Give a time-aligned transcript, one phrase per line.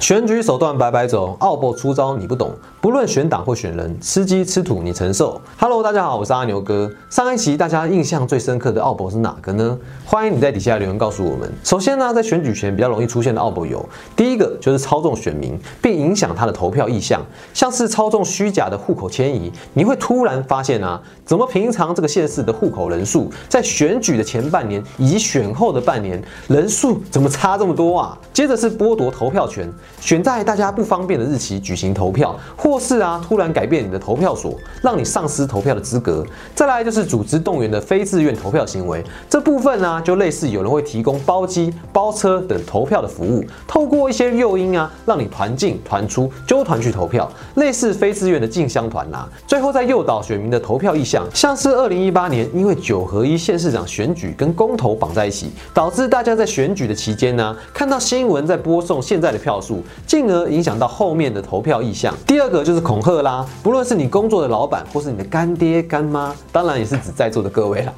[0.00, 2.52] 选举手段百百种，奥博出招你不懂。
[2.80, 5.40] 不论选党或选人，吃鸡吃土你承受。
[5.58, 6.88] Hello，大家好，我是阿牛哥。
[7.10, 9.76] 上一期大家印象最深刻的奥博是哪个呢？
[10.04, 11.52] 欢迎你在底下留言告诉我们。
[11.64, 17.20] 首先呢，在选举前比较容易出现的奥博有，第一个就是操纵选民，并影响他的投票意向，
[17.52, 19.52] 像是操纵虚假的户口迁移。
[19.74, 28.16] 你会突然发现啊，怎么平常这个县市的户口人数，在选举的前半年以及选后的半年人数怎么差这么多啊？
[28.32, 29.68] 接着是剥夺投票权，
[30.00, 36.24] 选在大家不方便的日期举行投票，或是啊突然改变你的投票所，让你丧失投票的资格。
[36.54, 49.28] 再来就是组织动员的非自愿投票行为，这部分呢就类似有人会提供包机、包车等投票的服务，透过一些诱因啊，让你团进团出，揪团去投票，类似非自愿的进香团啦。
[49.46, 62.14] 最后再诱导选民的投票意向，像是二零一八年因为九合一县市长选举跟公投绑在一起，导致大家在选举的期间呢，看到新闻在播送现在的票数，进而影响到后面的投票意向。
[62.26, 67.92] 第二个就是恐吓啦，不论是你工作的老板，或是你的干爹干妈，当然也是指在座的各位啦。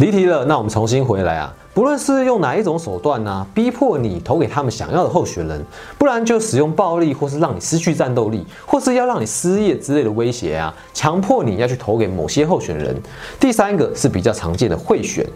[0.00, 1.54] 离题了，那我们重新回来啊。
[1.74, 5.64] 不论是用哪一种手段呢，逼迫你投给他们想要的候选人，
[5.96, 12.94] 不然就使用暴力，或是让你失去战斗力，或是要让你失业之类的威胁啊，强迫你要去投给某些候选人。
[13.40, 15.26] 第三个是比较常见的贿选。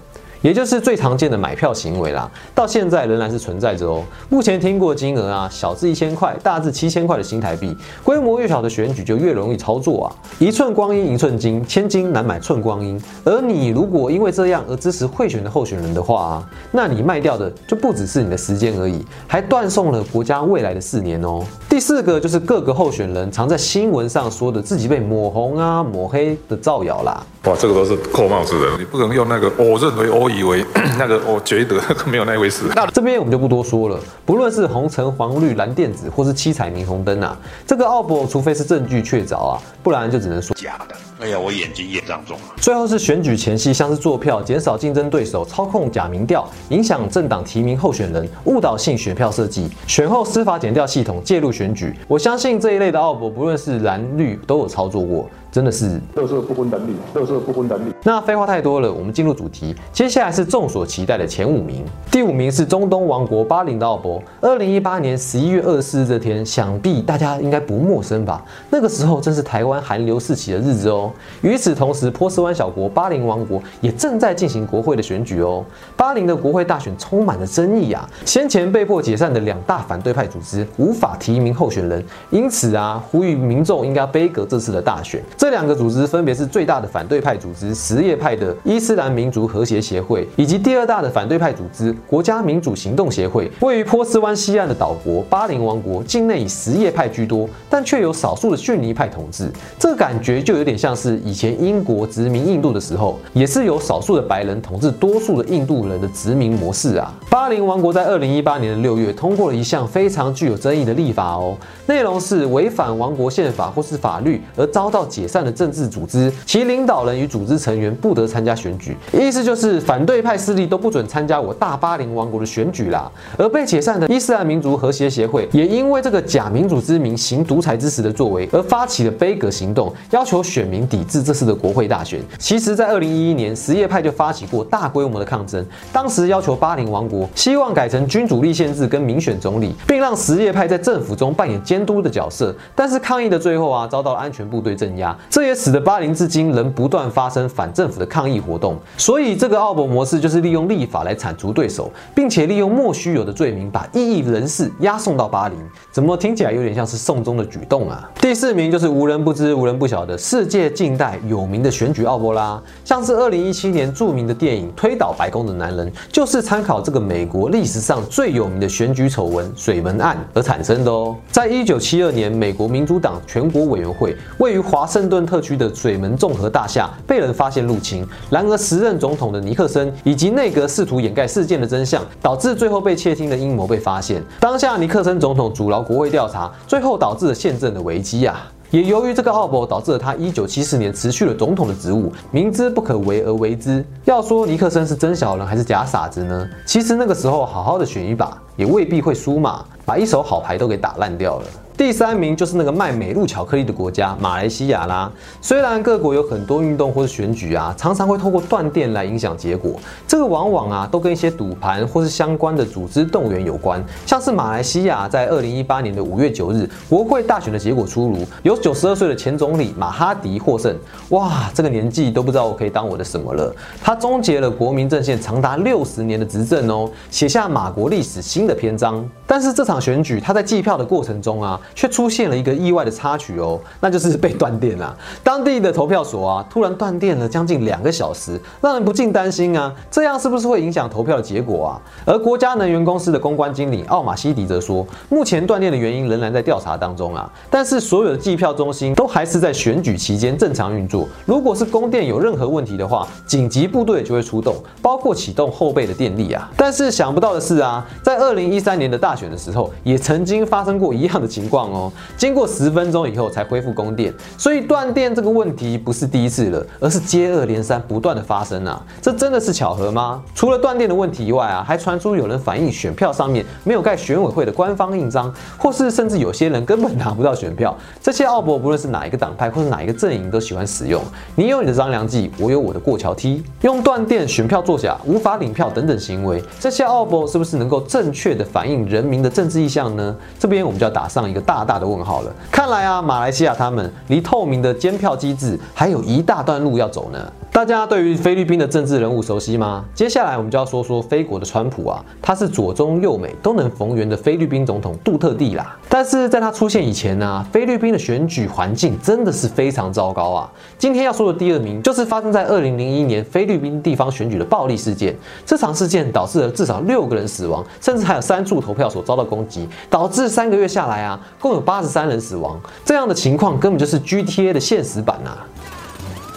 [0.46, 4.04] 也就是最常见的买票行为啦，到现在仍然是存在着哦。
[4.28, 10.06] 目前听过金额啊，小至一千块，大至七千块的新台币，规模越小的选举就越容易操作啊。
[10.38, 12.96] 一寸光阴一寸金，千金难买寸光阴。
[13.24, 21.42] 而你如果因为这样而支持贿选的候选人的话啊，那你卖掉的就不只是你的时间而已，还断送了国家未来的四年哦。
[21.76, 27.22] 第四个就是各个候选人常在新闻上说的自己被抹红啊、抹黑的造谣啦。
[27.44, 30.64] 哇，这个都是扣帽子的，你不能用那个我认为、我以为、
[30.98, 31.78] 那个我觉得
[32.10, 32.64] 没有那回事。
[32.74, 40.96] 那这边我们就不多说了，不论是红橙黄绿蓝靛紫，或是七彩霓虹灯啊，这个奥博除非是证据确凿啊，不然就只能说假的。
[41.20, 42.44] 哎呀，我眼睛也障重了。
[42.56, 55.28] 最后是选举前夕，像是做票、减少竞争对手、操控假民调、影响政党提名候选人、误导性选票设计、选后司法检调系统介入选举，我相信这一类的奥博，不论是蓝绿都有操作过。
[55.56, 57.90] 真的是特色不分男女，特色不分男女。
[58.02, 59.74] 那废话太多了，我们进入主题。
[59.90, 61.82] 接下来是众所期待的前五名。
[62.10, 64.22] 第五名是中东王国巴林的奥博。
[64.42, 68.44] 二零一八年十一月二十四日这天，想必大家应该不陌生吧？
[68.68, 71.10] 那个时候正是台湾寒流四起的日子哦。
[71.40, 75.64] 与此同时，波斯湾小国巴林王国也正在进行国会的选举哦。
[75.96, 78.06] 巴林的国会大选充满了争议啊。
[78.26, 85.22] 先前被迫解散的两大反对派组织无法提名候选人，因此啊，呼吁民众应该背革这次的大选。
[85.34, 93.48] 这这两个组织分别是最大的反对派组织什叶派的伊斯兰民族和谐协会，以及第二大的反对派组织国家民主行动协会。
[93.60, 99.48] 位于波斯湾西岸的岛国巴林王国境内以什叶派居多，但却有少数的逊尼派统治。
[99.78, 107.14] 这感觉就有点像是以前英国殖民印度的时候，也是有少数的白人统治多数的印度人的殖民模式啊。
[107.30, 115.46] 巴林王国在二零一八年的六月通过了一项非常具有争议的立法哦，内容是违反王国宪法或是法律而遭到解解散。
[115.46, 123.08] 的政治组织，其领导人与组织成员不得参加选举，意思就是反对派势力都不准参加我大巴林王国的选举啦。
[123.38, 132.20] 而被解散的伊斯兰民族和谐协会，也因为这个假民主之名行独裁之实的作为，而发起了悲革行动，要求选民抵制这次的国会大选。
[132.38, 142.52] 其实，在二零一一年，什叶派就发起过大规模的抗争，当时要求巴林王国希望改成君主立宪制跟民选总理，并让什叶派在政府中扮演监督的角色。
[142.74, 145.15] 但是抗议的最后啊，遭到了安全部队镇压。
[145.28, 155.56] 这也使得巴林至今仍不断发生反政府的抗议活动，所以这个奥博模式就是利用立法来铲除对手，并且利用莫须有的罪名把异议人士押送到巴林。
[155.90, 158.10] 怎么听起来有点像是送终的举动啊？
[158.20, 171.16] 第四名就是无人不知、无人不晓的世界近代有名的选举奥博啦，像是二零一七年著名的电影《推倒白宫的男人》，就是参考这个美国历史上最有名的选举丑闻水门案而产生的哦。
[171.30, 175.26] 在一九七二年，美国民主党全国委员会位于华盛顿。
[175.26, 184.22] 特区的水门综合大厦被人发现入侵，然而时任总统的尼克森以及内阁试图掩盖事件的真相，导致最后被窃听的阴谋被发现。
[184.38, 188.48] 当下尼克森总统阻挠国会调查，最后导致了宪政的危机啊！
[188.70, 193.84] 也由于这个奥博导致了他一九七四年辞去了总统的职务，明知不可为而为之。
[194.04, 196.48] 要说尼克森是真小人还是假傻子呢？
[196.64, 201.46] 其实那个时候好好的选一把，也未必会输嘛，把一手好牌都给打烂掉了。
[201.76, 205.12] 第三名就是那个卖美露巧克力的国家马来西亚啦。
[205.42, 209.78] 虽然各国有很多运动或是选举啊，常常会透过断电来影响结果，
[210.08, 213.84] 这个往往啊都跟一些赌盘或是相关的组织动员有关。
[214.06, 220.74] 像是马来西亚在二零一八年的五月九日国会大选的结果出炉，有九十二岁的前总理马哈迪获胜。
[221.10, 223.54] 哇，这个年纪都不知道我可以当我的什么了。
[223.82, 229.06] 他终结了国民阵线长达六十年的执政哦，写下马国历史新的篇章。
[229.26, 234.96] 但是这场选举，他在计票的过程中啊，却出现了一个意外的插曲哦，那就是 被断电了。
[235.22, 241.80] 当地的投票所啊，突然断电了将近两个小时，让人不禁担心啊，这样是不是会影响投票的结果啊？
[242.04, 251.08] 而国家能源公司的公关经理奥马西迪则说，目前断电的原因仍然在调查当中啊，但是所有的计票中心都还是在选举期间正常运作。
[251.24, 256.50] 如果是供电有任何问题的话，紧急部队就会出动，包括启动后备的电力啊。
[256.56, 261.92] 但是想不到的是啊，在二零一三年的大选的时候，也曾经发生过一样的情况哦。
[262.16, 268.82] 经过十分钟以后才恢复供电，所以断电这个问题不是第一次了，而是接二连三不断的发生啊。
[269.00, 270.22] 这真的是巧合吗？
[270.34, 277.76] 除了断电的问题以外啊，还传出有人反映选票上面没有盖选委会的官方印章，或是甚至有些人根本拿不到选票。
[278.02, 281.02] 这些奥博不论是哪一个党派或是哪一个阵营都喜欢使用。
[281.34, 290.16] 你有你的张良计，我有我的过桥梯，用断电、选票作假、无法领票等等行为，这些奥博是不是能够正确的反映人民的政治意向呢？
[290.38, 292.32] 这边我们就要打上一个大大的问号了。
[292.50, 297.32] 看来啊，马来西亚他们离透明的监票机制还有一大段路要走呢。
[297.52, 299.82] 大家对于菲律宾的政治人物熟悉吗？
[299.94, 305.74] 接下来我们就要说说菲国的川普啊，他是左中右美都能逢源的菲律宾总统杜特地啦。
[305.88, 310.52] 但是在他出现以前呢，菲律宾的选举环境真的是非常糟糕啊。
[310.76, 315.16] 今天要说的第二名就是发生在二零零一年菲律宾地方选举的暴力事件。
[315.46, 322.60] 这场事件导致了至少六个人死亡，甚至还有三处投票所遭到攻击，导致三个月下来啊，共有八十三人死亡。
[322.84, 325.38] 这样的情况根本就是 GTA 的现实版呐。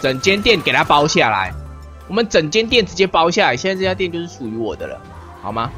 [0.02, 1.54] 整间店给它包下来，
[2.08, 4.98] 我们整间店直接包下来，现在这家店就是属于我的了，
[5.42, 5.70] 好吗？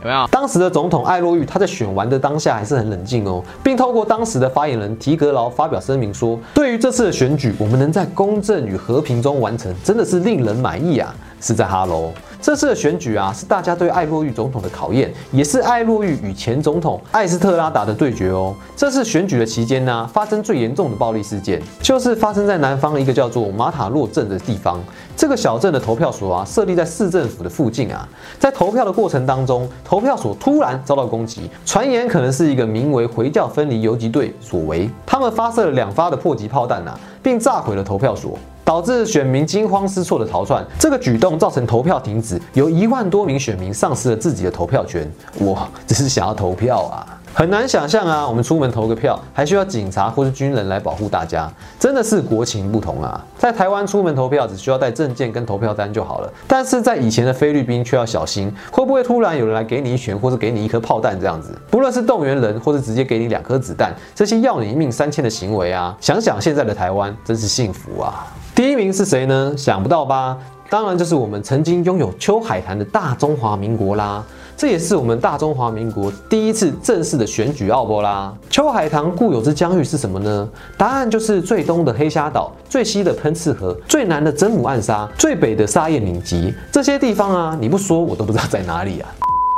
[0.00, 0.26] 有没有？
[0.28, 11.12] 当时的总统艾洛玉，他在选完的当下还是很冷静哦，并透过当时的发言人提格劳发表声明说，对于这次的选举，我们能在公正与和平中完成，真的是令人满意啊！
[11.40, 12.12] 是在哈喽。
[12.40, 18.54] 这次的选举啊，是大家对艾洛玉总统的考验，也是艾洛玉与前总统艾斯特拉达的对决哦。
[18.76, 24.80] 这次选举的期间呢，发生最严重的暴力事件，就是发生在南方一个叫做马塔洛镇的地方。
[25.16, 28.08] 这个小镇的投票所啊，设立在市政府的附近啊。
[28.38, 38.38] 在投票的过程当中，投票所突然遭到攻击，传言可能是一个名为回教分离游击队所为，他们发射了两发的迫击炮弹呐，并炸毁了投票所。
[38.68, 45.10] 导致选民惊慌失措的逃窜，这个举动造成投票停止，有一万多名选民丧失了自己的投票权。
[45.38, 51.48] 我只是想要投票啊，很难想象啊，我们出门投个票还需要警察或是军人来保护大家，
[51.78, 53.24] 真的是国情不同啊。
[53.38, 61.56] 在台湾出门投票只需要带证件跟投票单就好了，但是在以前的菲律宾却要小心，会不会突然有人来给你一拳，或是给你一颗炮弹这样子？
[61.70, 68.26] 不论是动员人，或是直接给你两颗子弹，这些要你一命三千的行为啊，想想现在的台湾真是幸福啊。
[68.52, 69.54] 第一名是谁呢？
[69.56, 70.36] 想不到吧？
[70.68, 74.24] 当然就是我们曾经拥有秋海棠的大中华民国啦。
[74.58, 78.34] 这也是我们大中华民国第一次正式的选举奥波拉。
[78.50, 80.48] 秋海棠固有之疆域是什么呢？
[80.76, 86.52] 答案就是最东的黑虾岛、最西的喷刺河、最南的真武暗沙、最北的沙叶岭集。
[86.72, 89.08] 这些地方啊，你不说我都不知道在哪里啊。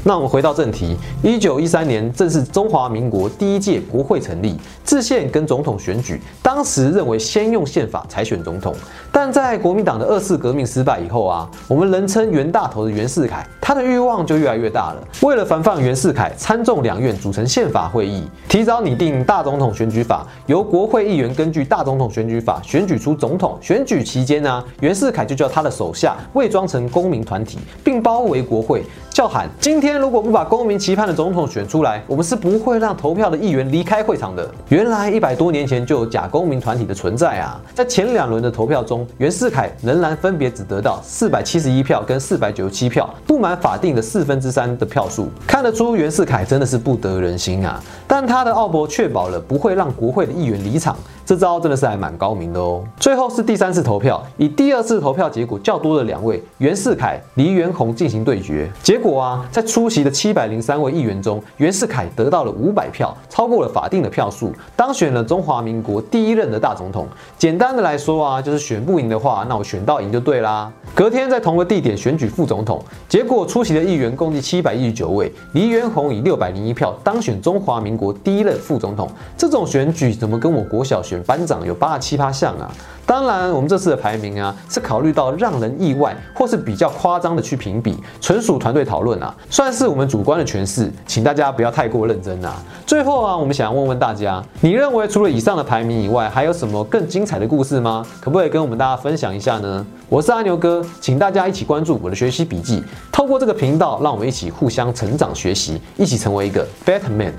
[0.03, 8.75] 那我们回到正题，一九一三年正是中华民国第一届国会成立，制宪跟总统选举，当时认为先用宪法才选总统，
[9.13, 15.07] 但在国民党的二次革命失败以后啊，我们人称袁大头的袁世凯，他的欲望就越来越大了。
[15.21, 23.59] 为了防范袁世凯，参众两院组成宪法会议，提早拟定大总统选举法，由国会议员根据大总统选举法选举出总统。
[23.61, 28.83] 选举期间呢，袁世凯就叫他的手下伪装成公民团体，并包围国会。
[29.13, 29.51] 叫喊！
[29.61, 34.49] 今天天如果不把公民期盼的总统选出来，我们是不会让投票的议员离开会场的。
[34.69, 37.61] 原来一百多年前就有假公民团体的存在啊！
[37.75, 45.29] 在前两轮的投票中，袁世凯仍然分别只得到四百七十一票跟四百九十七票，不满法定的四分之三的票数。
[45.45, 47.83] 看得出袁世凯真的是不得人心啊！
[48.07, 50.97] 但他的奥博确保了不会让国会的议员离场。
[51.31, 52.83] 这招真的是还蛮高明的哦。
[52.99, 58.69] 最后是第三次投票，以第二次投票结果较多的两位袁世凯、黎元洪进行对决。
[58.83, 67.07] 结果啊，在出席的七百零三位议员中，袁世凯得到了五百票，超过了法定的票数，当选了中华民国第一任的大总统。
[67.39, 70.69] 简单的来说啊，就是选不赢的话，那我选到赢就对啦。
[71.01, 72.79] 隔天在同个地点选举副总统，
[73.09, 79.09] 结果出席的议员共计七百一十九位，黎元洪以六百零一票当选中华民国第一任副总统。
[79.35, 82.71] 这种选举怎么跟我国小选班长有八十七八像啊？
[83.11, 92.63] 当然，我们这次的排名啊，是考虑到让人意外或是比较夸张的去评比，纯属团队讨论啊，算是我们主观的诠释，请大家不要太过认真啊。
[92.87, 98.07] 最后啊，我们想要问问大家，你认为除了以上的排名以外，还有什么更精彩的故事吗？
[98.21, 99.85] 可不可以跟我们大家分享一下呢？
[100.09, 107.35] 我是阿牛哥，请大家一起关注我的学习笔记，透过这个频道，让我们一起互相成长学习，一起成为一个 better man。